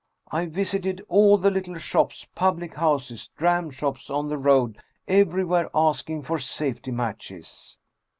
[0.31, 6.23] I visited all the little shops, public houses, dram shops on the road, everywhere asking
[6.23, 7.77] for safety matches.